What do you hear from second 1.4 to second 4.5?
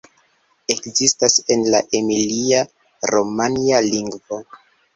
en la emilia-romanja lingvo.